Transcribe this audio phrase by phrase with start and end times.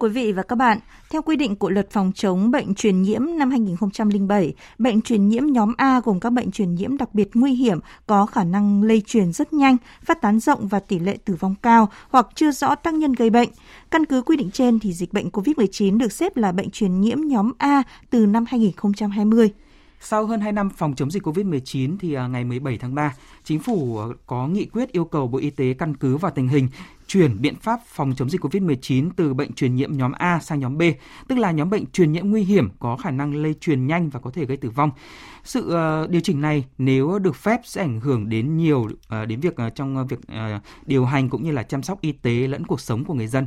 [0.00, 0.78] Quý vị và các bạn,
[1.10, 5.46] theo quy định của luật phòng chống bệnh truyền nhiễm năm 2007, bệnh truyền nhiễm
[5.46, 9.02] nhóm A gồm các bệnh truyền nhiễm đặc biệt nguy hiểm có khả năng lây
[9.06, 12.74] truyền rất nhanh, phát tán rộng và tỷ lệ tử vong cao hoặc chưa rõ
[12.74, 13.48] tác nhân gây bệnh.
[13.90, 17.20] Căn cứ quy định trên thì dịch bệnh COVID-19 được xếp là bệnh truyền nhiễm
[17.20, 19.50] nhóm A từ năm 2020.
[20.02, 23.14] Sau hơn 2 năm phòng chống dịch COVID-19 thì à, ngày 17 tháng 3,
[23.44, 26.48] chính phủ à, có nghị quyết yêu cầu Bộ Y tế căn cứ vào tình
[26.48, 26.68] hình
[27.06, 30.78] chuyển biện pháp phòng chống dịch COVID-19 từ bệnh truyền nhiễm nhóm A sang nhóm
[30.78, 30.82] B,
[31.28, 34.20] tức là nhóm bệnh truyền nhiễm nguy hiểm có khả năng lây truyền nhanh và
[34.20, 34.90] có thể gây tử vong.
[35.44, 38.88] Sự à, điều chỉnh này nếu được phép sẽ ảnh hưởng đến nhiều
[39.28, 40.20] đến việc trong việc
[40.86, 43.46] điều hành cũng như là chăm sóc y tế lẫn cuộc sống của người dân.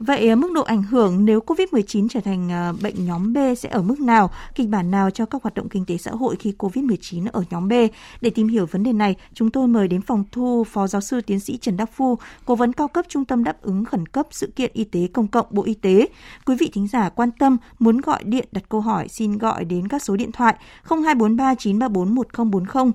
[0.00, 3.68] Vậy à, mức độ ảnh hưởng nếu COVID-19 trở thành à, bệnh nhóm B sẽ
[3.68, 6.54] ở mức nào, kịch bản nào cho các hoạt động kinh tế xã hội khi
[6.58, 7.72] COVID-19 ở nhóm B?
[8.20, 11.20] Để tìm hiểu vấn đề này, chúng tôi mời đến phòng thu Phó Giáo sư
[11.20, 14.26] Tiến sĩ Trần Đắc Phu, Cố vấn cao cấp Trung tâm đáp ứng khẩn cấp
[14.30, 16.08] sự kiện y tế công cộng Bộ Y tế.
[16.46, 19.88] Quý vị thính giả quan tâm muốn gọi điện đặt câu hỏi xin gọi đến
[19.88, 20.54] các số điện thoại
[20.88, 22.92] 0243 934 1040,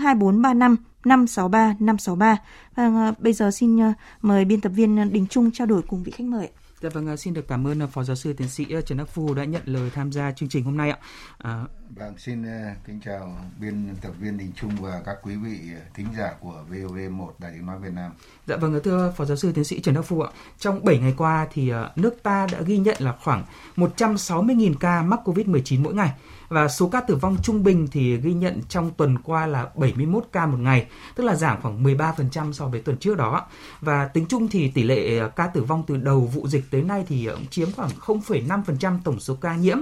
[0.00, 2.36] 0245 563 563.
[2.76, 6.12] Và bây giờ xin ờ, mời biên tập viên Đình Trung trao đổi cùng vị
[6.12, 6.48] khách mời.
[6.80, 9.08] Dạ vâng, ờ, xin được cảm ơn ờ, Phó Giáo sư Tiến sĩ Trần Đắc
[9.08, 10.98] Phu đã nhận lời tham gia chương trình hôm nay ạ.
[11.38, 11.64] À...
[11.96, 12.44] Vâng, xin
[12.86, 15.58] kính chào biên tập viên Đình Trung và các quý vị
[15.94, 18.12] thính giả của VOV1 Đài tiếng nói Việt Nam.
[18.46, 21.14] Dạ vâng, thưa Phó Giáo sư Tiến sĩ Trần Đắc Phu ạ, trong 7 ngày
[21.16, 23.44] qua thì nước ta đã ghi nhận là khoảng
[23.76, 26.12] 160.000 ca mắc COVID-19 mỗi ngày
[26.52, 30.24] và số ca tử vong trung bình thì ghi nhận trong tuần qua là 71
[30.32, 33.46] ca một ngày, tức là giảm khoảng 13% so với tuần trước đó.
[33.80, 36.82] Và tính chung thì tỷ lệ ờ, ca tử vong từ đầu vụ dịch tới
[36.82, 39.78] nay thì ờ, cũng chiếm khoảng 0,5% tổng số ca nhiễm,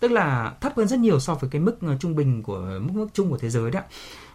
[0.00, 2.92] tức là thấp hơn rất nhiều so với cái mức ờ, trung bình của mức
[2.94, 3.80] mức chung của thế giới đó.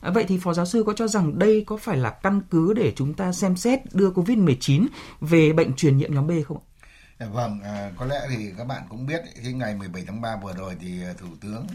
[0.02, 2.74] À, vậy thì Phó Giáo sư có cho rằng đây có phải là căn cứ
[2.74, 4.86] để chúng ta xem xét đưa COVID-19
[5.22, 6.75] về bệnh truyền nhiễm nhóm B không ạ?
[7.20, 10.36] Dạ vâng, à, có lẽ thì các bạn cũng biết cái ngày 17 tháng 3
[10.36, 11.68] vừa rồi thì à, Thủ tướng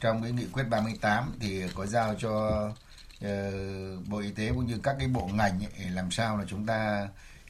[0.00, 2.64] trong cái nghị quyết 38 thì có giao cho
[3.24, 6.66] uh, Bộ Y tế cũng như các cái bộ ngành ấy, làm sao là chúng
[6.66, 7.08] ta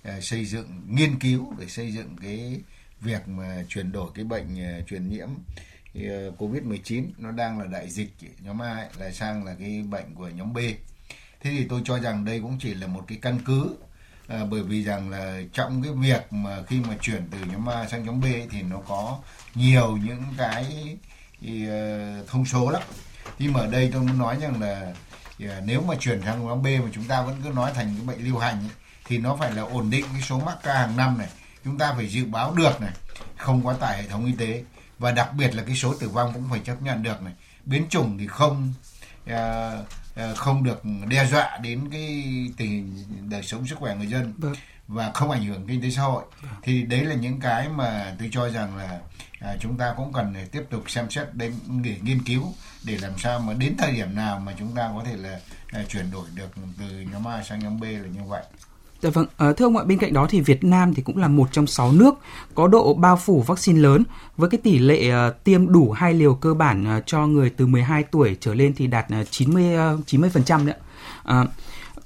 [0.09, 2.60] uh, xây dựng nghiên cứu để xây dựng cái
[3.00, 7.91] việc mà chuyển đổi cái bệnh uh, truyền nhiễm uh, Covid-19 nó đang là đại
[7.91, 10.59] dịch nhóm A ấy, là sang là cái bệnh của nhóm B.
[11.41, 13.77] Thế thì tôi cho rằng đây cũng chỉ là một cái căn cứ
[14.29, 17.87] à, bởi vì rằng là trong cái việc mà khi mà chuyển từ nhóm A
[17.89, 19.19] sang nhóm B thì nó có
[19.55, 20.97] nhiều những cái
[21.41, 22.83] thì, uh, ờ, thông số lắm.
[23.39, 24.95] Nhưng mà ở đây tôi muốn nói rằng là
[25.45, 28.07] uh, nếu mà chuyển sang nhóm B mà chúng ta vẫn cứ nói thành cái
[28.07, 28.71] bệnh lưu hành ấy,
[29.07, 31.29] thì nó phải là ổn định cái số mắc ca hàng năm này.
[31.65, 32.93] Chúng ta phải dự báo được này
[33.37, 34.65] không quá tải hệ thống y tế.
[34.99, 37.33] Và đặc biệt là cái số tử vong cũng phải chấp nhận được này.
[37.65, 38.75] Biến chủng thì không
[39.31, 39.34] uh,
[40.37, 42.25] không được đe dọa đến cái
[42.57, 44.55] tình hình đời sống sức khỏe người dân vâng.
[44.89, 46.53] và không ảnh hưởng kinh tế xã hội vâng.
[46.63, 48.99] thì đấy là những cái mà tôi cho rằng là
[49.41, 51.53] à, chúng ta cũng cần để tiếp tục xem xét đến
[51.83, 52.55] để nghiên cứu
[52.85, 55.41] để làm sao mà đến thời điểm nào mà chúng ta có thể là
[55.73, 58.43] à, chuyển đổi được từ nhóm A sang nhóm B là như vậy.
[59.04, 61.28] Dạ vâng, à, thưa ông ạ, bên cạnh đó thì Việt Nam thì cũng là
[61.28, 62.15] một trong sáu nước
[62.54, 64.03] có độ bao phủ vaccine lớn
[64.37, 67.66] với cái tỷ lệ ờ, tiêm đủ hai liều cơ bản ờ, cho người từ
[67.66, 70.76] 12 tuổi trở lên thì đạt uh, 90 uh, 90% đấy.
[71.25, 71.44] À,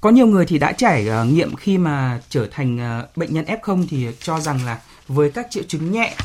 [0.00, 4.06] có nhiều người thì đã trải nghiệm khi mà trở thành bệnh nhân F0 thì
[4.20, 6.16] cho rằng là với các triệu chứng nhẹ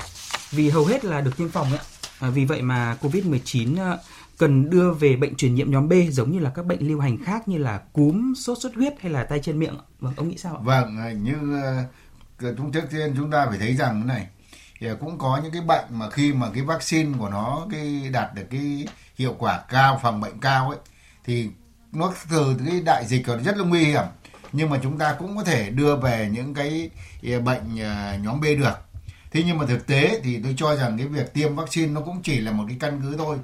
[0.51, 1.81] vì hầu hết là được tiêm phòng ấy.
[2.19, 3.99] À, vì vậy mà COVID-19 uh,
[4.43, 7.23] cần đưa về bệnh truyền nhiễm nhóm B giống như là các bệnh lưu hành
[7.23, 9.77] khác như là cúm, sốt xuất huyết hay là tay chân miệng.
[9.99, 10.61] Vâng, ông nghĩ sao ạ?
[10.63, 11.85] Vâng, à, như à,
[12.57, 14.27] chúng trước tiên chúng ta phải thấy rằng cái này
[14.79, 18.35] thì cũng có những cái bệnh mà khi mà cái vaccine của nó cái đạt
[18.35, 18.87] được cái
[19.17, 20.79] hiệu quả cao phòng bệnh cao ấy
[21.25, 21.49] thì
[21.91, 24.05] nó từ cái đại dịch còn rất là nguy hiểm
[24.51, 26.89] nhưng mà chúng ta cũng có thể đưa về những cái
[27.23, 27.75] à, bệnh
[28.23, 28.77] nhóm B được
[29.31, 32.21] thế nhưng mà thực tế thì tôi cho rằng cái việc tiêm vaccine nó cũng
[32.23, 33.37] chỉ là một cái căn cứ thôi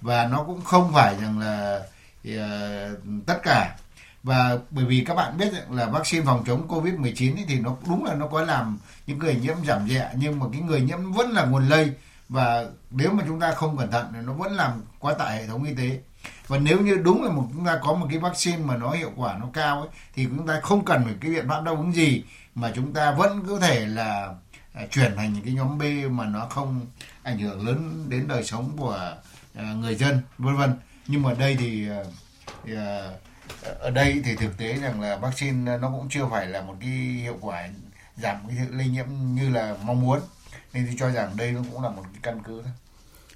[0.00, 1.80] và nó cũng không phải rằng là
[2.28, 3.76] uh, tất cả.
[4.22, 8.04] Và bởi vì các bạn biết là vaccine phòng chống covid 19 thì nó đúng
[8.04, 11.30] là nó có làm những người nhiễm giảm nhẹ nhưng mà cái người nhiễm vẫn
[11.30, 11.92] là nguồn lây.
[12.28, 15.46] Và nếu mà chúng ta không cẩn thận thì nó vẫn làm quá tải hệ
[15.46, 16.00] thống y tế.
[16.48, 19.12] Và nếu như đúng là một chúng ta có một cái vaccine mà nó hiệu
[19.16, 21.92] quả nó cao ấy, thì chúng ta không cần phải cái biện pháp đáp ứng
[21.92, 22.24] gì
[22.54, 24.34] mà chúng ta vẫn có thể là
[24.72, 26.86] à, chuyển thành những cái nhóm B mà nó không
[27.22, 29.14] ảnh hưởng lớn đến đời sống của
[29.54, 30.74] À, người dân vân vân.
[31.06, 32.04] Nhưng mà đây thì, à,
[32.64, 33.10] thì à,
[33.62, 36.90] ở đây thì thực tế rằng là vaccine nó cũng chưa phải là một cái
[36.90, 37.68] hiệu quả
[38.16, 40.20] giảm cái lây nhiễm như là mong muốn.
[40.72, 42.72] Nên tôi cho rằng đây nó cũng là một cái căn cứ thôi.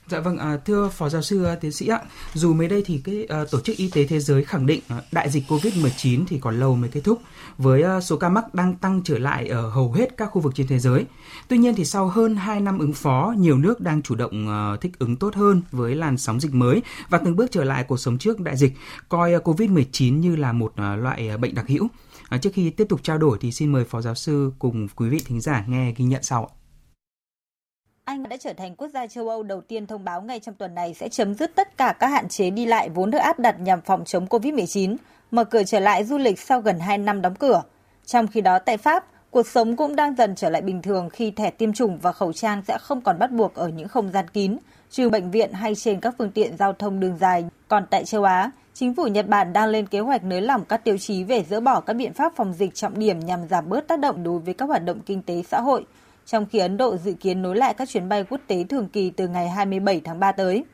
[0.08, 2.00] Dạ vâng, à, thưa Phó Giáo sư à, Tiến sĩ ạ,
[2.34, 5.02] dù mới đây thì cái à, Tổ chức Y tế Thế giới khẳng định à,
[5.12, 7.20] đại dịch COVID-19 thì còn lâu mới kết thúc,
[7.58, 10.52] với à, số ca mắc đang tăng trở lại ở hầu hết các khu vực
[10.56, 11.04] trên thế giới.
[11.48, 14.76] Tuy nhiên thì sau hơn 2 năm ứng phó, nhiều nước đang chủ động à,
[14.80, 17.96] thích ứng tốt hơn với làn sóng dịch mới và từng bước trở lại cuộc
[17.96, 18.72] sống trước đại dịch,
[19.08, 21.88] coi à, COVID-19 như là một à, loại à, bệnh đặc hữu.
[22.28, 25.08] À, trước khi tiếp tục trao đổi thì xin mời Phó Giáo sư cùng quý
[25.08, 26.63] vị thính giả nghe ghi nhận sau ạ.
[28.14, 30.74] Anh đã trở thành quốc gia châu Âu đầu tiên thông báo ngay trong tuần
[30.74, 33.60] này sẽ chấm dứt tất cả các hạn chế đi lại vốn được áp đặt
[33.60, 34.96] nhằm phòng chống COVID-19,
[35.30, 37.62] mở cửa trở lại du lịch sau gần 2 năm đóng cửa.
[38.06, 41.30] Trong khi đó tại Pháp, cuộc sống cũng đang dần trở lại bình thường khi
[41.30, 44.28] thẻ tiêm chủng và khẩu trang sẽ không còn bắt buộc ở những không gian
[44.28, 44.56] kín,
[44.90, 47.44] trừ bệnh viện hay trên các phương tiện giao thông đường dài.
[47.68, 50.84] Còn tại châu Á, chính phủ Nhật Bản đang lên kế hoạch nới lỏng các
[50.84, 53.88] tiêu chí về dỡ bỏ các biện pháp phòng dịch trọng điểm nhằm giảm bớt
[53.88, 55.84] tác động đối với các hoạt động kinh tế xã hội
[56.26, 59.10] trong khi Ấn Độ dự kiến nối lại các chuyến bay quốc tế thường kỳ
[59.10, 60.64] từ ngày 27 tháng 3 tới.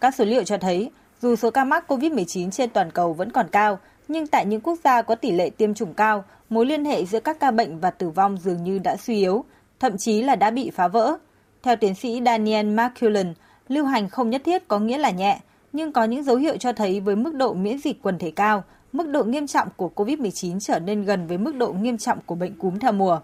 [0.00, 0.90] Các số liệu cho thấy,
[1.22, 3.78] dù số ca mắc COVID-19 trên toàn cầu vẫn còn cao,
[4.08, 7.20] nhưng tại những quốc gia có tỷ lệ tiêm chủng cao, mối liên hệ giữa
[7.20, 9.44] các ca bệnh và tử vong dường như đã suy yếu,
[9.80, 11.16] thậm chí là đã bị phá vỡ.
[11.62, 13.34] Theo tiến sĩ Daniel McCullen,
[13.68, 15.40] lưu hành không nhất thiết có nghĩa là nhẹ,
[15.72, 18.64] nhưng có những dấu hiệu cho thấy với mức độ miễn dịch quần thể cao,
[18.92, 22.34] mức độ nghiêm trọng của COVID-19 trở nên gần với mức độ nghiêm trọng của
[22.34, 23.20] bệnh cúm theo mùa.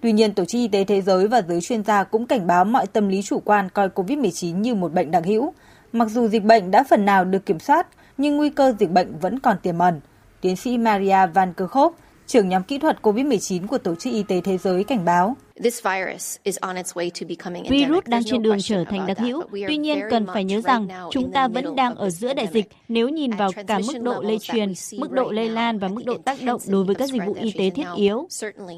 [0.00, 2.64] Tuy nhiên, Tổ chức Y tế Thế giới và giới chuyên gia cũng cảnh báo
[2.64, 5.52] mọi tâm lý chủ quan coi COVID-19 như một bệnh đặc hữu.
[5.92, 7.86] Mặc dù dịch bệnh đã phần nào được kiểm soát,
[8.18, 10.00] nhưng nguy cơ dịch bệnh vẫn còn tiềm ẩn.
[10.40, 11.96] Tiến sĩ Maria Van Kerkhove,
[12.28, 15.36] trưởng nhóm kỹ thuật COVID-19 của Tổ chức Y tế Thế giới cảnh báo.
[17.70, 19.42] Virus đang trên đường trở thành đặc hữu.
[19.68, 22.68] Tuy nhiên, cần phải nhớ rằng chúng ta vẫn đang ở giữa đại dịch.
[22.88, 26.16] Nếu nhìn vào cả mức độ lây truyền, mức độ lây lan và mức độ
[26.18, 28.28] tác động đối với các dịch vụ y tế thiết yếu.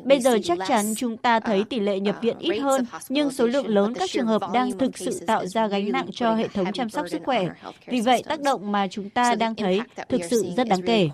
[0.05, 3.47] Bây giờ chắc chắn chúng ta thấy tỷ lệ nhập viện ít hơn, nhưng số
[3.47, 6.73] lượng lớn các trường hợp đang thực sự tạo ra gánh nặng cho hệ thống
[6.73, 7.47] chăm sóc sức khỏe.
[7.87, 11.09] Vì vậy, tác động mà chúng ta đang thấy thực sự rất đáng kể.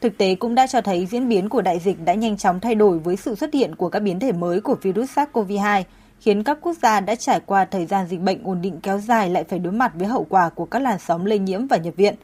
[0.00, 2.74] Thực tế cũng đã cho thấy diễn biến của đại dịch đã nhanh chóng thay
[2.74, 5.82] đổi với sự xuất hiện của các biến thể mới của virus SARS-CoV-2,
[6.20, 9.30] khiến các quốc gia đã trải qua thời gian dịch bệnh ổn định kéo dài
[9.30, 11.94] lại phải đối mặt với hậu quả của các làn sóng lây nhiễm và nhập
[11.96, 12.14] viện.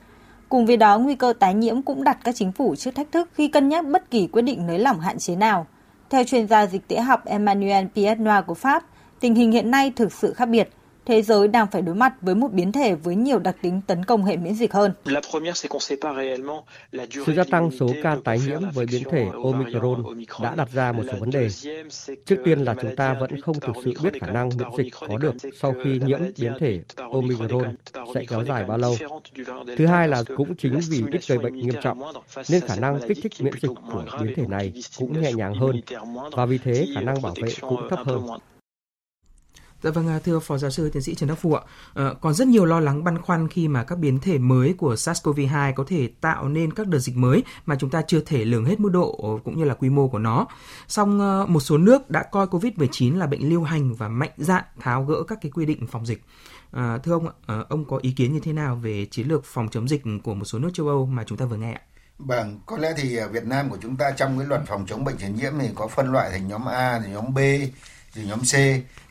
[0.48, 3.28] Cùng với đó, nguy cơ tái nhiễm cũng đặt các chính phủ trước thách thức
[3.34, 5.66] khi cân nhắc bất kỳ quyết định nới lỏng hạn chế nào.
[6.10, 8.84] Theo chuyên gia dịch tễ học Emmanuel Pietnoir của Pháp,
[9.20, 10.70] tình hình hiện nay thực sự khác biệt–
[11.06, 14.04] thế giới đang phải đối mặt với một biến thể với nhiều đặc tính tấn
[14.04, 14.92] công hệ miễn dịch hơn.
[17.26, 20.04] Sự gia tăng số ca tái nhiễm với biến thể Omicron
[20.42, 21.48] đã đặt ra một số vấn đề.
[22.26, 25.18] Trước tiên là chúng ta vẫn không thực sự biết khả năng miễn dịch có
[25.18, 27.76] được sau khi nhiễm biến thể Omicron
[28.14, 28.96] sẽ kéo dài bao lâu.
[29.76, 32.00] Thứ hai là cũng chính vì ít gây bệnh nghiêm trọng,
[32.50, 35.80] nên khả năng kích thích miễn dịch của biến thể này cũng nhẹ nhàng hơn,
[36.32, 38.26] và vì thế khả năng bảo vệ cũng thấp hơn.
[39.84, 41.62] Dạ vâng, à, thưa Phó Giáo sư Tiến sĩ Trần Đắc Phu ạ,
[41.94, 44.94] à, còn rất nhiều lo lắng băn khoăn khi mà các biến thể mới của
[44.94, 48.64] SARS-CoV-2 có thể tạo nên các đợt dịch mới mà chúng ta chưa thể lường
[48.64, 50.46] hết mức độ cũng như là quy mô của nó.
[50.88, 54.64] Song ờ, một số nước đã coi COVID-19 là bệnh lưu hành và mạnh dạn
[54.80, 56.22] tháo gỡ các cái quy định phòng dịch.
[56.70, 59.68] À, thưa ông, à, ông có ý kiến như thế nào về chiến lược phòng
[59.68, 61.80] chống dịch của một số nước châu Âu mà chúng ta vừa nghe ạ?
[62.18, 65.18] Vâng, có lẽ thì Việt Nam của chúng ta trong cái luật phòng chống bệnh
[65.18, 67.38] truyền nhiễm thì có phân loại thành nhóm A, thì nhóm B,
[68.14, 68.54] thì nhóm C.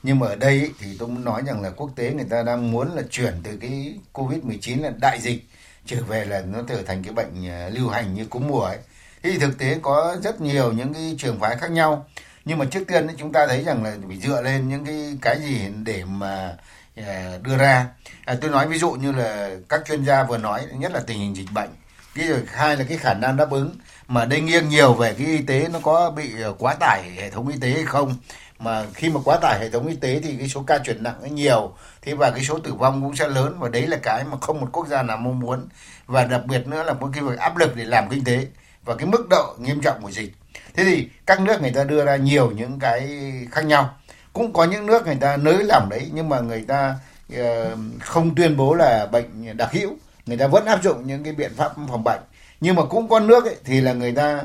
[0.04, 2.72] Nhưng mà ở đây thì tôi muốn nói rằng là quốc tế người ta đang
[2.72, 5.46] muốn là chuyển từ cái covid 19 là đại dịch
[5.86, 8.78] trở về là nó trở thành cái bệnh à, lưu hành như cúm mùa ấy.
[9.24, 12.06] Thì thực tế có rất nhiều những cái trường phái khác nhau.
[12.46, 15.40] Nhưng mà trước tiên chúng ta thấy rằng là phải dựa lên những cái cái
[15.42, 16.56] gì để mà
[16.96, 17.88] à, đưa ra.
[18.26, 21.20] À, tôi nói ví dụ như là các chuyên gia vừa nói nhất là tình
[21.20, 21.70] hình dịch bệnh.
[22.16, 23.76] Cái rồi hai là cái khả năng đáp ứng.
[24.08, 27.30] Mà đây nghiêng nhiều về cái y tế nó có bị à, quá tải hệ
[27.30, 28.16] thống y tế hay không
[28.64, 31.16] mà khi mà quá tải hệ thống y tế thì cái số ca chuyển nặng
[31.22, 31.74] nó nhiều.
[32.02, 34.62] Thế và cái số tử vong cũng sẽ lớn và đấy là cái mà không
[34.62, 35.68] một quốc gia nào mong muốn.
[36.08, 38.48] Và đặc biệt nữa là một cái việc áp lực để làm kinh tế
[38.86, 40.34] và cái mức độ nghiêm trọng của dịch.
[40.74, 43.10] Thế thì các nước người ta đưa ra nhiều những cái
[43.52, 43.96] khác nhau.
[44.34, 46.96] Cũng có những nước người ta nới lỏng đấy nhưng mà người ta
[47.34, 47.40] uh,
[48.02, 49.98] không tuyên bố là bệnh đặc hữu.
[50.26, 52.22] Người ta vẫn áp dụng những cái biện pháp phòng bệnh.
[52.62, 54.42] Nhưng mà cũng có nước ấy, thì là người ta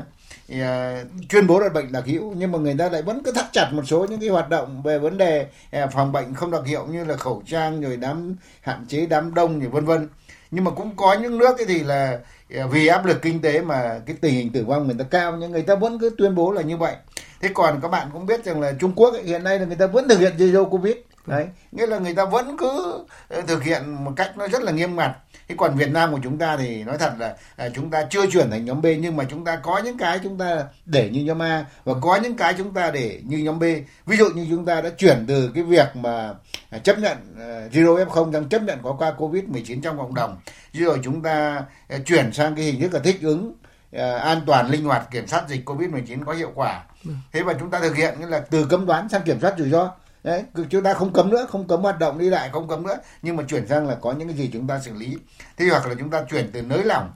[0.49, 3.21] thì, à, uh, chuyên bố là bệnh đặc hữu nhưng mà người ta lại vẫn
[3.23, 5.47] cứ thắt chặt một số những cái hoạt động về vấn đề
[5.83, 9.33] uh, phòng bệnh không đặc hiệu như là khẩu trang rồi đám hạn chế đám
[9.33, 10.07] đông rồi vân vân.
[10.51, 12.19] Nhưng mà cũng có những nước thì là
[12.63, 15.37] uh, vì áp lực kinh tế mà cái tình hình tử vong người ta cao
[15.39, 16.95] nhưng người ta vẫn cứ tuyên bố là như vậy.
[17.41, 19.75] Thế còn các bạn cũng biết rằng là Trung Quốc ấy, hiện nay là người
[19.75, 20.95] ta vẫn thực hiện zero covid.
[21.25, 24.71] Đấy nghĩa là người ta vẫn cứ ờ, thực hiện một cách nó rất là
[24.71, 25.11] nghiêm ngặt
[25.49, 28.29] thế còn Việt Nam của chúng ta thì nói thật là à, chúng ta chưa
[28.31, 31.23] chuyển thành nhóm B nhưng mà chúng ta có những cái chúng ta để như
[31.23, 33.63] nhóm A và có những cái chúng ta để như nhóm B.
[34.05, 36.33] Ví dụ như chúng ta đã chuyển từ cái việc mà
[36.69, 40.13] à, chấp nhận uh, zero f0 sang chấp nhận có qua covid 19 trong cộng
[40.13, 40.37] đồng.
[40.73, 41.63] Rồi chúng ta
[41.95, 43.53] uh, chuyển sang cái hình thức là thích ứng
[43.95, 46.83] uh, an toàn linh hoạt kiểm soát dịch covid 19 có hiệu quả.
[47.03, 47.17] Vâng.
[47.31, 49.91] thế và chúng ta thực hiện là từ cấm đoán sang kiểm soát rủi ro
[50.23, 52.97] đấy chúng ta không cấm nữa không cấm hoạt động đi lại không cấm nữa
[53.21, 55.17] nhưng mà chuyển sang là có những cái gì chúng ta xử lý
[55.57, 57.11] thế hoặc là chúng ta chuyển từ nới lỏng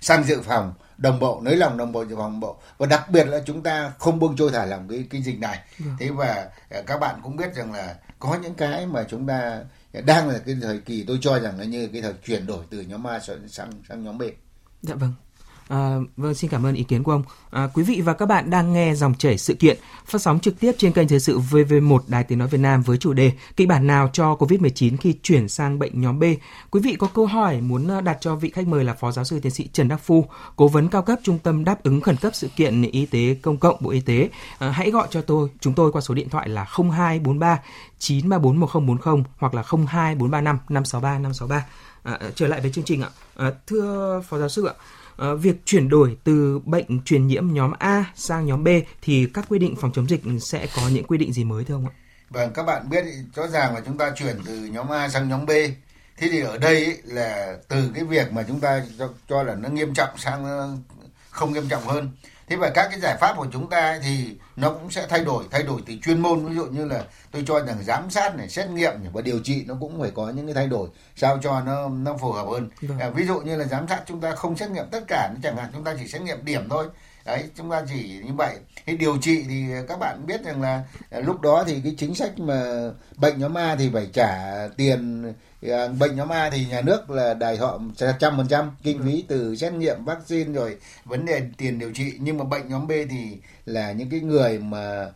[0.00, 3.10] sang dự phòng đồng bộ nới lỏng đồng bộ dự phòng đồng bộ và đặc
[3.10, 5.84] biệt là chúng ta không buông trôi thả lỏng cái cái dịch này ừ.
[5.98, 9.60] thế và à, các bạn cũng biết rằng là có những cái mà chúng ta
[9.92, 12.80] đang là cái thời kỳ tôi cho rằng là như cái thời chuyển đổi từ
[12.80, 14.22] nhóm A sang sang nhóm B.
[14.82, 15.12] Dạ vâng.
[15.68, 17.22] À, vâng, xin cảm ơn ý kiến của ông.
[17.50, 20.60] À, quý vị và các bạn đang nghe dòng chảy sự kiện phát sóng trực
[20.60, 23.68] tiếp trên kênh thời sự VV1 Đài Tiếng nói Việt Nam với chủ đề kịch
[23.68, 26.24] bản nào cho COVID-19 khi chuyển sang bệnh nhóm B.
[26.70, 29.24] Quý vị có câu hỏi muốn à, đặt cho vị khách mời là Phó Giáo
[29.24, 30.24] sư Tiến sĩ Trần Đắc Phu,
[30.56, 33.56] cố vấn cao cấp Trung tâm đáp ứng khẩn cấp sự kiện y tế công
[33.56, 34.28] cộng Bộ Y tế.
[34.58, 37.60] À, hãy gọi cho tôi, chúng tôi qua số điện thoại là 0243
[37.98, 41.64] 934 1040 hoặc là 02435 563 563.
[42.02, 43.08] À, trở lại với chương trình ạ.
[43.36, 44.74] À, thưa Phó Giáo sư ạ,
[45.16, 48.68] à, việc chuyển đổi từ bệnh truyền nhiễm nhóm A sang nhóm B
[49.02, 51.74] thì các quy định phòng chống dịch sẽ có những quy định gì mới thưa
[51.74, 51.92] ông ạ?
[52.30, 53.04] Vâng, các bạn biết
[53.34, 55.50] rõ ràng là chúng ta chuyển từ nhóm A sang nhóm B.
[56.16, 59.68] Thế thì ở đây là từ cái việc mà chúng ta cho, cho là nó
[59.68, 60.76] nghiêm trọng sang ờ,
[61.30, 62.10] không nghiêm trọng hơn
[62.48, 65.44] thế và các cái giải pháp của chúng ta thì nó cũng sẽ thay đổi
[65.50, 66.46] thay đổi từ chuyên môn.
[66.46, 69.40] Ví dụ như là tôi cho rằng giám sát này xét nghiệm này, và điều
[69.44, 72.46] trị nó cũng phải có những cái thay đổi sao cho nó nó phù hợp
[72.50, 72.70] hơn.
[73.00, 75.56] À, ví dụ như là giám sát chúng ta không xét nghiệm tất cả chẳng
[75.56, 76.86] hạn chúng ta chỉ xét nghiệm điểm thôi
[77.26, 78.56] đấy, chúng ta chỉ như vậy.
[78.86, 82.14] Thì điều trị thì các bạn biết rằng là à, lúc đó thì cái chính
[82.14, 86.80] sách mà bệnh nhóm A thì phải trả tiền à, bệnh nhóm A thì nhà
[86.80, 91.24] nước là đài họ trăm phần trăm kinh phí từ xét nghiệm vaccine rồi vấn
[91.24, 92.12] đề tiền điều trị.
[92.18, 95.06] Nhưng mà bệnh nhóm B thì là những cái người mà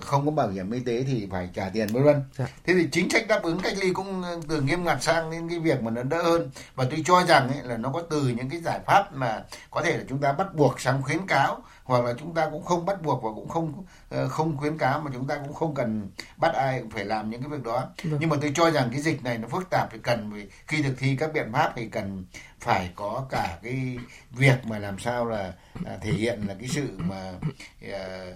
[0.00, 2.46] không có bảo hiểm y tế thì phải trả tiền vân vân dạ.
[2.66, 5.58] thế thì chính sách đáp ứng cách ly cũng từ nghiêm ngặt sang đến cái
[5.58, 8.50] việc mà nó đỡ hơn và tôi cho rằng ấy là nó có từ những
[8.50, 12.04] cái giải pháp mà có thể là chúng ta bắt buộc sang khuyến cáo hoặc
[12.04, 15.10] là chúng ta cũng không bắt buộc và cũng không ờ, không khuyến cáo mà
[15.14, 18.16] chúng ta cũng không cần bắt ai phải làm những cái việc đó được.
[18.20, 20.94] nhưng mà tôi cho rằng cái dịch này nó phức tạp thì cần khi thực
[20.98, 22.24] thi các biện pháp thì cần
[22.60, 23.98] phải có cả cái
[24.30, 25.52] việc mà làm sao là
[25.84, 27.32] à, thể hiện là cái sự mà
[27.92, 28.26] à,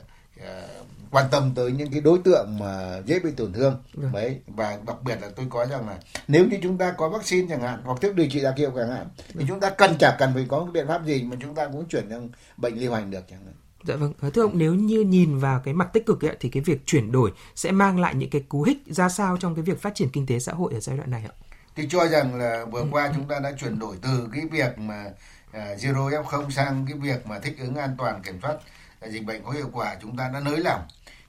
[1.11, 4.09] quan tâm tới những cái đối tượng mà dễ bị tổn thương ừ.
[4.13, 7.47] đấy và đặc biệt là tôi có rằng là nếu như chúng ta có vaccine
[7.51, 9.45] chẳng hạn hoặc thuốc điều trị đặc hiệu chẳng hạn thì ừ.
[9.49, 11.89] chúng ta cần chả cần phải có cái biện pháp gì mà chúng ta cũng
[11.89, 13.55] chuyển sang bệnh lưu hành được chẳng hạn
[13.87, 16.63] Dạ vâng, thưa ông nếu như nhìn vào cái mặt tích cực ấy, thì cái
[16.63, 19.83] việc chuyển đổi sẽ mang lại những cái cú hích ra sao trong cái việc
[19.83, 21.35] phát triển kinh tế xã hội ở giai đoạn này ạ?
[21.77, 22.87] Tôi cho rằng là vừa ừ.
[22.91, 25.05] qua chúng ta đã chuyển đổi từ cái việc mà
[25.51, 28.57] uh, zero f0 sang cái việc mà thích ứng an toàn kiểm soát
[29.11, 30.81] dịch bệnh có hiệu quả chúng ta đã nới lỏng.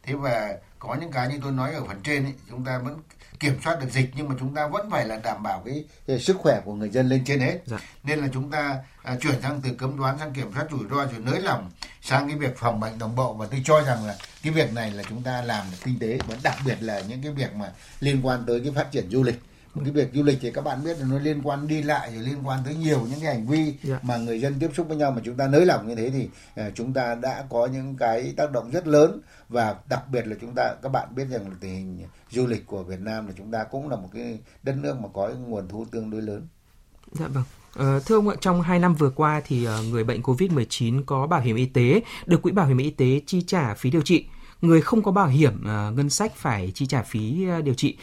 [0.03, 3.01] Thế và có những cái như tôi nói ở phần trên ấy, chúng ta vẫn
[3.39, 6.19] kiểm soát được dịch nhưng mà chúng ta vẫn phải là đảm bảo cái, cái
[6.19, 7.59] sức khỏe của người dân lên trên hết.
[7.65, 7.77] Dạ.
[8.03, 10.95] nên là chúng ta à, chuyển sang từ cấm đoán sang kiểm soát rủi ro
[10.95, 11.71] rồi nới lỏng
[12.01, 13.33] sang cái việc phòng bệnh đồng bộ.
[13.33, 16.19] Và tôi cho rằng là cái việc này là chúng ta làm được kinh tế
[16.27, 19.23] và đặc biệt là những cái việc mà liên quan tới cái phát triển du
[19.23, 19.41] lịch
[19.83, 22.23] cái việc du lịch thì các bạn biết là nó liên quan đi lại rồi
[22.23, 23.75] liên quan tới nhiều những cái hành vi yeah.
[23.83, 23.99] Dạ.
[24.01, 26.29] mà người dân tiếp xúc với nhau mà chúng ta nới lỏng như thế thì
[26.61, 30.35] uh, chúng ta đã có những cái tác động rất lớn và đặc biệt là
[30.41, 33.33] chúng ta các bạn biết rằng là tình hình du lịch của Việt Nam là
[33.37, 36.47] chúng ta cũng là một cái đất nước mà có nguồn thu tương đối lớn.
[37.11, 37.43] Dạ vâng.
[37.79, 41.27] Uh, thưa ông ạ, trong 2 năm vừa qua thì uh, người bệnh COVID-19 có
[41.27, 44.25] bảo hiểm y tế, được quỹ bảo hiểm y tế chi trả phí điều trị.
[44.61, 47.97] Người không có bảo hiểm uh, ngân sách phải chi trả phí điều trị.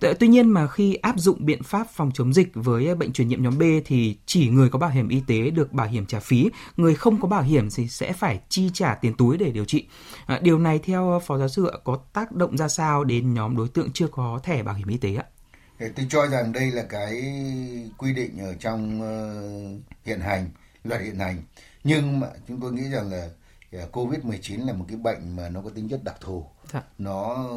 [0.00, 3.42] Tuy nhiên mà khi áp dụng biện pháp phòng chống dịch với bệnh truyền nhiễm
[3.42, 6.50] nhóm B thì chỉ người có bảo hiểm y tế được bảo hiểm trả phí,
[6.76, 9.86] người không có bảo hiểm thì sẽ phải chi trả tiền túi để điều trị.
[10.26, 13.68] À, điều này theo Phó Giáo sư có tác động ra sao đến nhóm đối
[13.68, 15.24] tượng chưa có thẻ bảo hiểm y tế ạ?
[15.78, 17.22] Tôi cho rằng đây là cái
[17.98, 20.50] quy định ở trong uh, hiện hành,
[20.84, 21.42] luật hiện hành.
[21.84, 23.28] Nhưng mà chúng tôi nghĩ rằng là
[23.82, 26.46] uh, COVID-19 là một cái bệnh mà nó có tính chất đặc thù.
[26.72, 26.82] Dạ.
[26.98, 27.48] Nó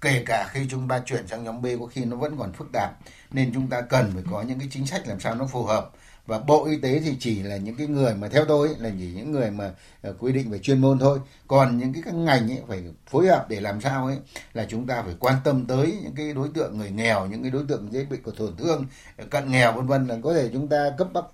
[0.00, 2.72] kể cả khi chúng ta chuyển sang nhóm B, có khi nó vẫn còn phức
[2.72, 2.90] tạp.
[3.30, 5.90] Nên chúng ta cần phải có những cái chính sách làm sao nó phù hợp
[6.26, 8.90] và bộ y tế thì chỉ là những cái người mà theo tôi ấy, là
[8.98, 9.70] chỉ những người mà
[10.02, 11.18] ờ, quy định về chuyên môn thôi.
[11.46, 14.16] Còn những cái các ngành ấy phải phối hợp để làm sao ấy
[14.54, 17.50] là chúng ta phải quan tâm tới những cái đối tượng người nghèo những cái
[17.50, 18.86] đối tượng dễ bị của tổn thương
[19.16, 21.24] ờ, cận nghèo vân vân là có thể chúng ta cấp bắp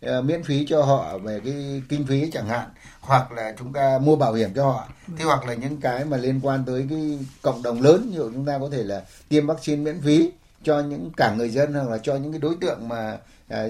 [0.00, 2.68] ờ, miễn phí cho họ về cái kinh phí chẳng hạn
[3.00, 4.88] hoặc là chúng ta mua bảo hiểm cho họ.
[5.16, 8.46] Thế hoặc là những cái mà liên quan tới cái cộng đồng lớn như chúng
[8.46, 10.30] ta có thể là tiêm vaccine miễn phí
[10.62, 13.18] cho những cả người dân hoặc là cho những cái đối tượng mà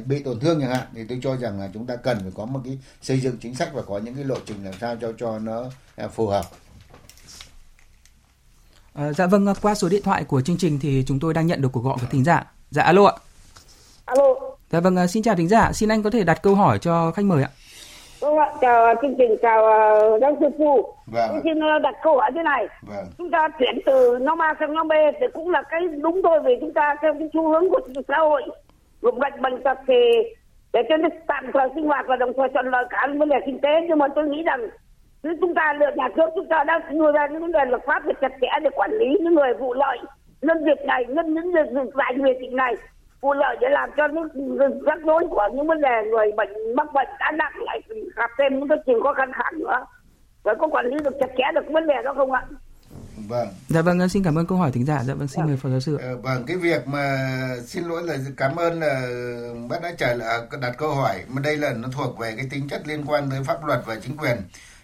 [0.07, 2.45] bị tổn thương chẳng hạn thì tôi cho rằng là chúng ta cần phải có
[2.47, 5.13] một cái xây dựng chính sách và có những cái lộ trình làm sao cho
[5.19, 5.65] cho nó
[5.97, 6.45] à, phù hợp.
[8.95, 11.63] À, dạ vâng, qua số điện thoại của chương trình thì chúng tôi đang nhận
[11.63, 12.53] được cuộc gọi của thính giả.
[12.71, 13.13] Dạ alo ạ.
[14.05, 14.25] Alo.
[14.71, 17.25] Dạ vâng, xin chào thính giả, xin anh có thể đặt câu hỏi cho khách
[17.25, 17.51] mời ạ.
[18.21, 19.63] Vâng ạ, chào chương trình, chào
[20.21, 20.95] giáo sư Phu.
[21.07, 21.29] Vâng.
[21.31, 22.67] Tôi xin đặt câu hỏi thế này.
[22.83, 23.07] Vâng.
[23.19, 26.41] Chúng ta chuyển từ nhóm A sang nhóm B thì cũng là cái đúng thôi
[26.45, 28.43] vì chúng ta theo cái xu hướng của xã hội
[29.05, 30.01] gồm bệnh bệnh tật thì
[30.73, 33.37] để cho nó tạm thời sinh hoạt và đồng thời thuận lợi cả vấn đề
[33.47, 33.81] kinh tế.
[33.89, 34.69] Nhưng mà tôi nghĩ rằng
[35.23, 37.83] nếu chúng ta lựa nhà nước chúng ta đang đưa ra những vấn đề luật
[37.87, 39.99] pháp về chặt chẽ để quản lý những người vụ lợi,
[40.43, 42.75] nhân việc này, nhân những việc dạy về chuyện này,
[43.21, 46.93] vụ lợi để làm cho những rắc rối của những vấn đề người bệnh, mắc
[46.93, 47.81] bệnh đã nặng lại,
[48.17, 49.87] gặp thêm những cái chuyện khó khăn khác nữa.
[50.43, 52.43] Và có quản lý được chặt chẽ được vấn đề đó không ạ?
[53.17, 53.49] Vâng.
[53.69, 55.05] Dạ vâng, xin cảm ơn câu hỏi thính giả.
[55.05, 55.47] Dạ vâng, xin vâng.
[55.47, 55.99] mời phó giáo sư.
[56.03, 57.29] Ờ, vâng, cái việc mà
[57.67, 59.09] xin lỗi là cảm ơn là
[59.69, 62.69] bác đã trả lời đặt câu hỏi mà đây là nó thuộc về cái tính
[62.69, 64.37] chất liên quan tới pháp luật và chính quyền.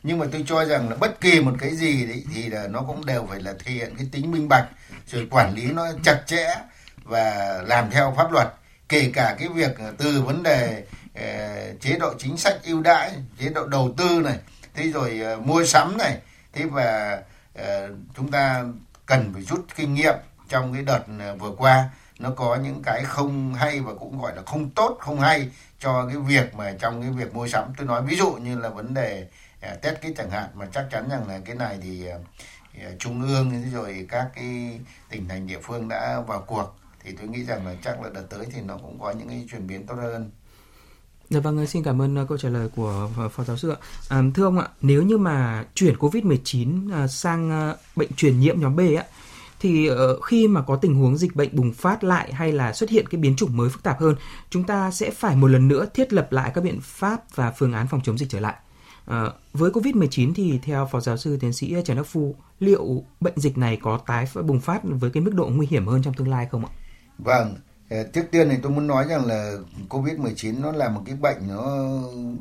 [0.02, 2.80] Nhưng mà tôi cho rằng là bất kỳ một cái gì đấy thì là nó
[2.80, 4.68] cũng đều phải là thể hiện cái tính minh bạch
[5.06, 6.54] rồi quản lý nó chặt chẽ
[7.04, 8.48] và làm theo pháp luật
[8.88, 10.84] kể cả cái việc từ vấn đề
[11.18, 14.38] uh, chế độ chính sách ưu đãi chế độ đầu tư này
[14.74, 16.18] thế rồi mua sắm này
[16.52, 17.18] thế và
[17.62, 18.64] Ờ, chúng ta
[19.06, 20.14] cần phải rút kinh nghiệm
[20.48, 21.90] trong cái đợt ờ, vừa qua.
[22.18, 26.06] Nó có những cái không hay và cũng gọi là không tốt, không hay cho
[26.06, 27.72] cái việc mà trong cái việc mua sắm.
[27.76, 29.28] Tôi nói ví dụ như là vấn đề
[29.60, 32.08] ờ, test kit chẳng hạn, mà chắc chắn rằng là cái này thì
[32.98, 36.76] trung ương rồi các cái tỉnh thành địa phương đã vào cuộc.
[37.04, 39.46] Thì tôi nghĩ rằng là chắc là đợt tới thì nó cũng có những cái
[39.50, 40.30] chuyển biến tốt hơn.
[41.30, 43.70] Dạ vâng, ờ, xin cảm ơn ờ, câu trả lời của ờ, phó giáo sư
[43.70, 43.76] ạ.
[44.08, 48.80] À, thưa ông ạ, nếu như mà chuyển COVID-19 sang bệnh truyền nhiễm nhóm B
[48.98, 49.04] ạ,
[49.60, 49.90] thì
[50.22, 53.20] khi mà có tình huống dịch bệnh bùng phát lại hay là xuất hiện cái
[53.20, 54.14] biến chủng mới phức tạp hơn,
[54.50, 57.72] chúng ta sẽ phải một lần nữa thiết lập lại các biện pháp và phương
[57.72, 58.54] án phòng chống dịch trở lại.
[59.06, 63.34] À, với COVID-19 thì theo Phó Giáo sư Tiến sĩ Trần Đắc Phu, liệu bệnh
[63.36, 66.28] dịch này có tái bùng phát với cái mức độ nguy hiểm hơn trong tương
[66.28, 66.70] lai không ạ?
[67.18, 67.54] Vâng,
[67.90, 69.52] Ờ, trước tiên thì tôi muốn nói rằng là
[69.88, 71.88] Covid-19 nó là một cái bệnh nó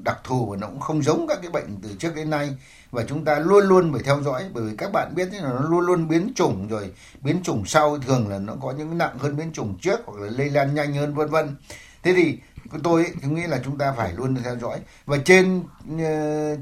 [0.04, 2.50] đặc thù và nó cũng không giống các cái bệnh từ trước đến nay
[2.92, 5.70] và chúng ta luôn luôn phải theo dõi, bởi vì các bạn biết là nó
[5.70, 9.38] luôn luôn biến chủng rồi, biến chủng sau thường là nó có những nặng hơn
[9.38, 11.56] biến chủng trước hoặc là lây lan nhanh hơn, vân vân.
[12.04, 12.38] Thế thì
[12.84, 14.80] tôi ấy, tôi nghĩ là chúng ta phải luôn theo dõi.
[15.06, 16.60] Và trên uh,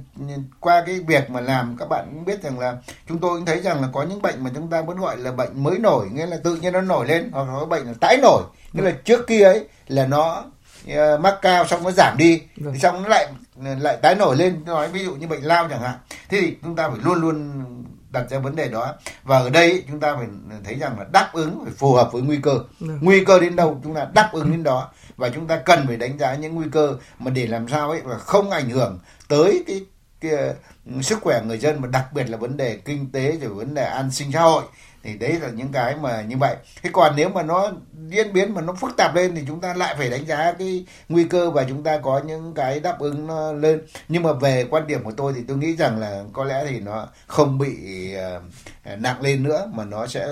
[0.60, 3.62] qua cái việc mà làm các bạn cũng biết rằng là chúng tôi cũng thấy
[3.62, 6.26] rằng là có những bệnh mà chúng ta vẫn gọi là bệnh mới nổi nghĩa
[6.26, 8.44] là tự nhiên nó nổi lên hoặc là có bệnh là tái nổi.
[8.74, 10.46] Nghĩa là trước kia ấy là nó
[10.92, 12.42] uh, mắc cao xong nó giảm đi
[12.74, 13.28] thì xong nó lại
[13.80, 14.66] lại tái nổi lên.
[14.66, 15.98] Nói ví dụ như bệnh lao chẳng hạn.
[16.30, 17.64] Thế thì chúng ta phải luôn luôn
[18.20, 18.96] đặt ra vấn đề đó.
[19.24, 20.28] Và ở đây chúng ta phải
[20.64, 22.60] thấy rằng là đáp ứng phải phù hợp với nguy cơ.
[22.80, 24.92] Nguy cơ đến đâu chúng ta đáp ứng đến đó.
[25.18, 28.02] Và chúng ta cần phải đánh giá những nguy cơ mà để làm sao ấy
[28.06, 29.86] là không ảnh hưởng tới cái,
[30.22, 30.54] cái
[31.02, 33.84] sức khỏe người dân và đặc biệt là vấn đề kinh tế rồi vấn đề
[33.84, 34.64] an sinh xã hội
[35.08, 36.56] thì đấy là những cái mà như vậy.
[36.84, 37.72] Thế còn nếu mà nó
[38.08, 40.86] diễn biến mà nó phức tạp lên thì chúng ta lại phải đánh giá cái
[41.10, 43.82] nguy cơ và chúng ta có những cái đáp ứng nó lên.
[44.08, 46.80] Nhưng mà về quan điểm của tôi thì tôi nghĩ rằng là có lẽ thì
[46.80, 47.76] nó không bị
[48.16, 50.28] uh, nặng lên nữa mà nó sẽ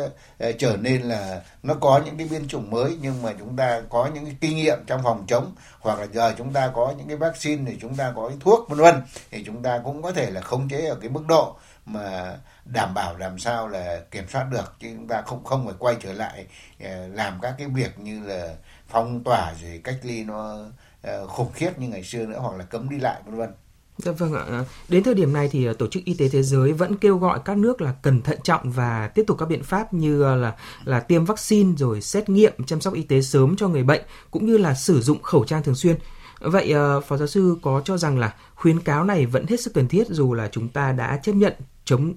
[0.50, 3.82] uh, trở nên là nó có những cái biến chủng mới nhưng mà chúng ta
[3.90, 7.08] có những cái kinh nghiệm trong phòng chống hoặc là giờ chúng ta có những
[7.08, 8.96] cái vaccine thì chúng ta có cái thuốc vân vân
[9.32, 12.94] thì chúng ta cũng có thể là khống chế ở cái mức độ mà đảm
[12.94, 16.14] bảo làm sao là kiểm soát được, chứ chúng ta không không phải quay trở
[16.14, 16.46] lại
[16.84, 18.56] ờ, làm các cái việc như là
[18.88, 20.58] phong tỏa rồi cách ly nó
[21.02, 23.50] ờ, khủng khiếp như ngày xưa nữa, hoặc là cấm đi lại, vân vân.
[23.98, 24.64] Dạ vâng ạ.
[24.90, 27.40] Đến thời điểm này thì ờ, Tổ chức Y tế Thế giới vẫn kêu gọi
[27.46, 30.54] các nước là cần thận trọng và tiếp tục các biện pháp như là
[30.84, 34.46] là tiêm vaccine rồi xét nghiệm, chăm sóc y tế sớm cho người bệnh, cũng
[34.46, 35.96] như là sử dụng khẩu trang thường xuyên.
[36.40, 39.74] Vậy ờ, Phó giáo sư có cho rằng là khuyến cáo này vẫn hết sức
[39.74, 41.54] cần thiết dù là chúng ta đã chấp nhận
[41.86, 42.14] chống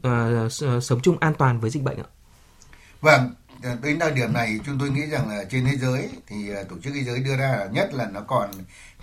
[0.46, 2.08] uh, sống chung an toàn với dịch bệnh ạ?
[3.00, 3.34] Vâng,
[3.82, 6.92] đến thời điểm này chúng tôi nghĩ rằng là trên thế giới thì tổ chức
[6.94, 8.50] thế giới đưa ra là nhất là nó còn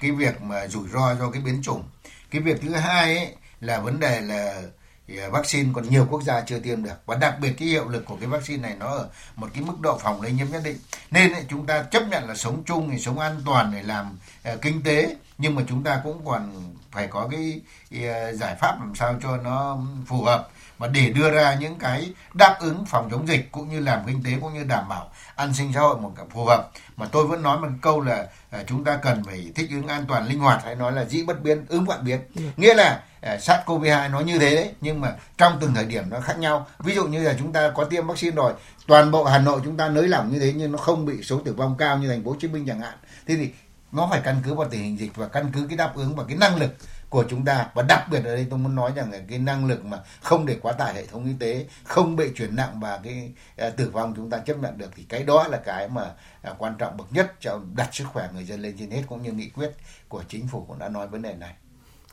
[0.01, 1.84] cái việc mà rủi ro do cái biến chủng.
[2.32, 4.62] Cái việc thứ hai ấy là vấn đề là
[5.08, 7.06] vaccine còn nhiều quốc gia chưa tiêm được.
[7.06, 9.80] Và đặc biệt cái hiệu lực của cái vaccine này nó ở một cái mức
[9.80, 10.78] độ phòng lây nhiễm nhất định.
[11.12, 14.18] Nên ấy, chúng ta chấp nhận là sống chung thì sống an toàn để làm
[14.54, 15.15] uh, kinh tế.
[15.38, 19.38] Nhưng mà chúng ta cũng còn phải có cái, cái giải pháp làm sao cho
[19.38, 20.50] nó phù hợp.
[20.78, 24.24] Và để đưa ra những cái đáp ứng phòng chống dịch cũng như làm kinh
[24.24, 26.72] tế cũng như đảm bảo an sinh xã hội một cách phù hợp.
[26.98, 30.06] Mà tôi vẫn nói một câu là à, chúng ta cần phải thích ứng an
[30.08, 32.20] toàn linh hoạt hay nói là dĩ bất biến ứng vạn biến.
[32.58, 35.74] Nghĩa là Ờ, à, sát covid 2 nó như thế đấy nhưng mà trong từng
[35.74, 36.68] thời điểm nó khác nhau.
[36.80, 38.54] Ví dụ như là chúng ta có tiêm vaccine rồi
[38.88, 41.40] toàn bộ hà nội chúng ta nới lỏng như thế nhưng nó không bị số
[41.40, 42.98] tử vong cao như thành phố hồ chí minh chẳng hạn.
[43.28, 43.50] Thế thì
[43.92, 46.24] nó phải căn cứ vào tình hình dịch và căn cứ cái đáp ứng và
[46.28, 46.72] cái năng lực
[47.10, 47.68] của chúng ta.
[47.74, 50.46] Và đặc biệt ở đây tôi muốn nói rằng là cái năng lực mà không
[50.46, 53.90] để quá tải hệ thống y tế không bị chuyển nặng và cái ờ, tử
[53.90, 56.12] vong chúng ta chấp nhận được thì cái đó là cái mà
[56.42, 59.22] ờ, quan trọng bậc nhất cho đặt sức khỏe người dân lên trên hết cũng
[59.22, 59.72] như nghị quyết
[60.08, 61.54] của chính phủ cũng đã nói vấn đề này.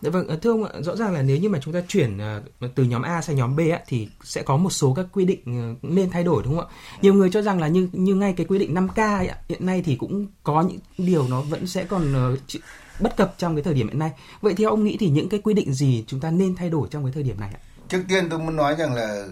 [0.02, 2.18] Dạ vâng, ờ, thưa ông ạ, rõ ràng là nếu như mà chúng ta chuyển
[2.18, 2.42] ờ,
[2.74, 5.40] từ nhóm A sang nhóm B á, thì sẽ có một số các quy định
[5.44, 6.72] ờ, nên thay đổi đúng không ạ?
[7.02, 9.82] Nhiều người cho rằng là như như ngay cái quy định 5K ấy, hiện nay
[9.84, 12.14] thì cũng có những điều nó vẫn sẽ còn
[13.00, 14.10] bất cập trong cái thời điểm hiện nay.
[14.40, 16.88] Vậy theo ông nghĩ thì những cái quy định gì chúng ta nên thay đổi
[16.90, 17.60] trong cái thời điểm này ạ?
[17.88, 19.26] Trước tiên tôi muốn nói rằng là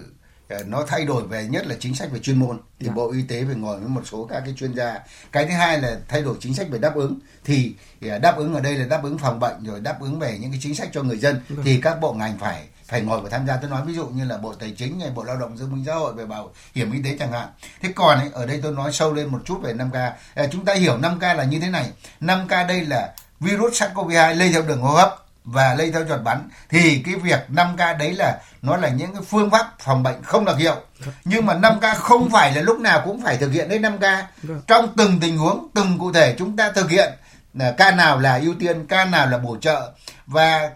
[0.66, 2.60] nó thay đổi về nhất là chính sách về chuyên môn.
[2.80, 2.92] Thì dạ.
[2.92, 4.98] bộ y tế phải ngồi với một số các cái chuyên gia.
[5.32, 7.18] Cái thứ hai là thay đổi chính sách về đáp ứng.
[7.44, 10.38] Thì ờ, đáp ứng ở đây là đáp ứng phòng bệnh rồi đáp ứng về
[10.40, 11.40] những cái chính sách cho người dân.
[11.48, 11.64] Vâng.
[11.64, 13.56] thì các bộ ngành phải phải ngồi và tham gia.
[13.56, 15.84] Tôi nói ví dụ như là bộ tài chính hay bộ lao động thương binh
[15.86, 17.48] xã hội về bảo hiểm y tế chẳng hạn.
[17.82, 20.64] Thế còn ấy, ở đây tôi nói sâu lên một chút về 5K à, chúng
[20.64, 21.90] ta hiểu 5K là như thế này.
[22.20, 26.48] 5K đây là virus SARS-CoV-2 lây theo đường hô hấp và lây theo giọt bắn
[26.68, 30.44] thì cái việc 5K đấy là nó là những cái phương pháp phòng bệnh không
[30.44, 30.76] đặc hiệu.
[31.24, 34.22] Nhưng mà 5K không phải là lúc nào cũng phải thực hiện đến 5K
[34.66, 37.12] trong từng tình huống từng cụ thể chúng ta thực hiện
[37.54, 39.92] là ca nào là ưu tiên ca nào là bổ trợ
[40.26, 40.70] và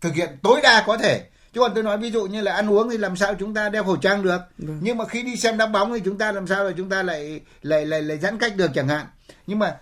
[0.00, 1.22] thực hiện tối đa có thể.
[1.54, 3.68] Chứ còn tôi nói ví dụ như là ăn uống thì làm sao chúng ta
[3.68, 4.40] đeo khẩu trang được?
[4.58, 7.02] Nhưng mà khi đi xem đá bóng thì chúng ta làm sao là chúng ta
[7.02, 9.06] lại lại lại, lại giãn cách được chẳng hạn.
[9.46, 9.74] Nhưng mà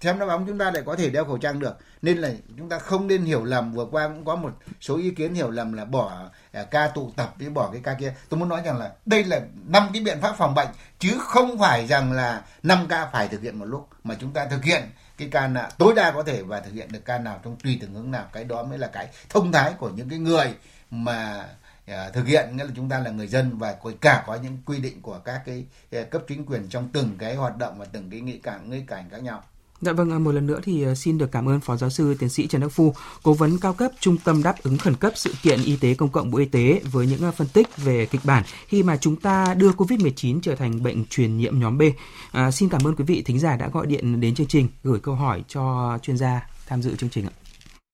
[0.00, 1.76] xem đá bóng chúng ta lại có thể đeo khẩu trang được.
[2.02, 5.10] Nên là chúng ta không nên hiểu lầm, vừa qua cũng có một số ý
[5.10, 8.14] kiến hiểu lầm là bỏ à, ca tụ tập với bỏ cái ca kia.
[8.28, 11.58] Tôi muốn nói rằng là đây là năm cái biện pháp phòng bệnh, chứ không
[11.58, 14.82] phải rằng là năm ca phải thực hiện một lúc, mà chúng ta thực hiện
[15.18, 17.78] cái ca nào, tối đa có thể và thực hiện được ca nào trong tùy
[17.80, 18.24] từng hướng nào.
[18.32, 20.54] Cái đó mới là cái thông thái của những cái người
[20.90, 21.48] mà
[21.86, 24.78] à, thực hiện, nghĩa là chúng ta là người dân và cả có những quy
[24.78, 28.10] định của các cái à, cấp chính quyền trong từng cái hoạt động và từng
[28.10, 29.42] cái nghị cảnh nghị cảnh khác nhau.
[29.80, 32.14] Dạ vâng, à, một lần nữa thì à, xin được cảm ơn Phó Giáo sư
[32.18, 35.12] Tiến sĩ Trần Đắc Phu, Cố vấn cao cấp Trung tâm đáp ứng khẩn cấp
[35.16, 38.06] sự kiện y tế công cộng Bộ Y tế với những à, phân tích về
[38.06, 41.82] kịch bản khi mà chúng ta đưa COVID-19 trở thành bệnh truyền nhiễm nhóm B.
[42.32, 45.00] À, xin cảm ơn quý vị thính giả đã gọi điện đến chương trình, gửi
[45.00, 47.47] câu hỏi cho chuyên gia tham dự chương trình ạ.